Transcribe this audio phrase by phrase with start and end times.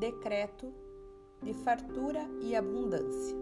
[0.00, 0.72] decreto
[1.42, 3.36] de fartura e abundância.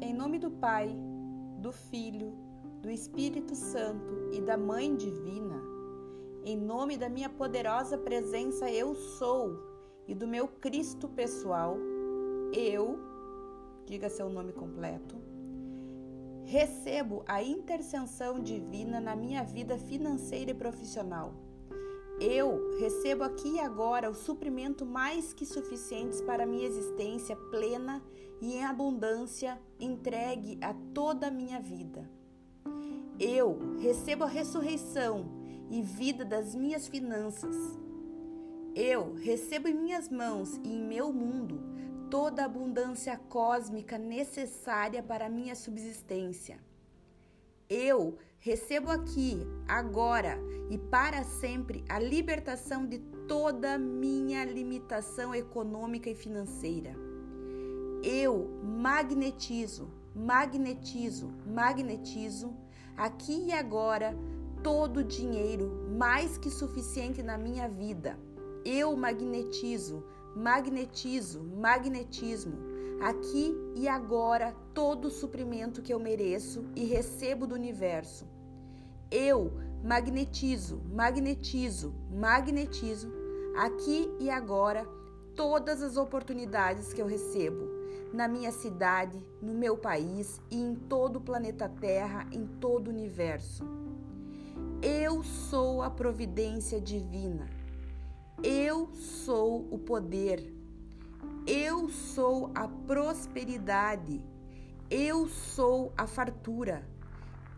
[0.00, 0.88] Em nome do Pai,
[1.58, 2.32] do Filho,
[2.82, 5.62] do Espírito Santo e da Mãe Divina,
[6.44, 9.62] em nome da minha poderosa presença eu sou
[10.08, 11.76] e do meu Cristo pessoal,
[12.52, 12.98] eu,
[13.86, 15.22] diga seu nome completo,
[16.42, 21.32] recebo a intercessão divina na minha vida financeira e profissional
[22.20, 28.02] eu recebo aqui e agora o suprimento mais que suficientes para minha existência plena
[28.42, 32.08] e em abundância entregue a toda a minha vida.
[33.18, 35.30] Eu recebo a ressurreição
[35.70, 37.56] e vida das minhas finanças.
[38.74, 41.58] Eu recebo em minhas mãos e em meu mundo
[42.10, 46.58] toda a abundância cósmica necessária para a minha subsistência.
[47.70, 50.36] Eu recebo aqui, agora
[50.68, 56.92] e para sempre a libertação de toda minha limitação econômica e financeira.
[58.02, 62.52] Eu magnetizo, magnetizo, magnetizo
[62.96, 64.18] aqui e agora
[64.64, 68.18] todo o dinheiro mais que suficiente na minha vida.
[68.64, 70.02] Eu magnetizo,
[70.34, 78.26] magnetizo, magnetismo aqui e agora todo o suprimento que eu mereço e recebo do universo.
[79.10, 83.10] Eu magnetizo, magnetizo, magnetizo
[83.56, 84.86] aqui e agora
[85.34, 87.80] todas as oportunidades que eu recebo
[88.12, 92.90] na minha cidade, no meu país e em todo o planeta Terra, em todo o
[92.90, 93.64] universo.
[94.82, 97.48] Eu sou a providência divina.
[98.42, 100.59] Eu sou o poder.
[101.46, 104.22] Eu sou a prosperidade.
[104.90, 106.84] Eu sou a fartura.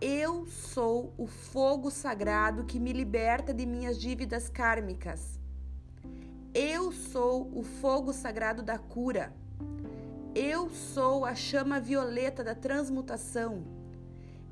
[0.01, 5.39] Eu sou o fogo sagrado que me liberta de minhas dívidas kármicas.
[6.55, 9.33] Eu sou o fogo sagrado da cura.
[10.35, 13.63] Eu sou a chama violeta da transmutação.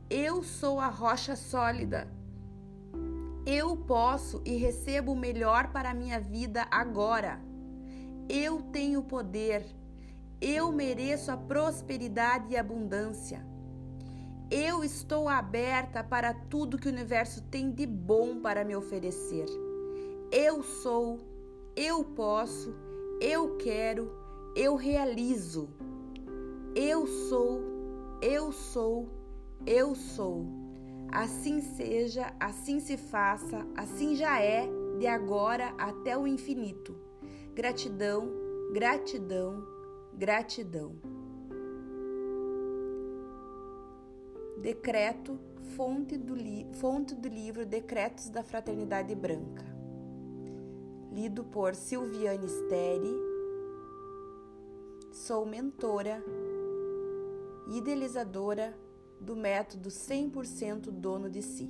[0.08, 2.08] Eu sou a rocha sólida.
[3.44, 7.49] Eu posso e recebo o melhor para a minha vida agora.
[8.32, 9.66] Eu tenho poder.
[10.40, 13.44] Eu mereço a prosperidade e abundância.
[14.48, 19.46] Eu estou aberta para tudo que o universo tem de bom para me oferecer.
[20.30, 21.18] Eu sou,
[21.74, 22.72] eu posso,
[23.20, 24.12] eu quero,
[24.54, 25.68] eu realizo.
[26.72, 27.60] Eu sou,
[28.22, 29.08] eu sou,
[29.66, 30.46] eu sou.
[31.10, 34.68] Assim seja, assim se faça, assim já é,
[35.00, 37.09] de agora até o infinito.
[37.54, 38.30] Gratidão,
[38.72, 39.66] gratidão,
[40.14, 40.94] gratidão.
[44.56, 45.38] Decreto,
[45.74, 49.64] fonte do, li fonte do livro Decretos da Fraternidade Branca.
[51.12, 53.16] Lido por Silviane Steri.
[55.10, 56.22] Sou mentora
[57.66, 58.78] idealizadora
[59.20, 61.68] do método 100% dono de si.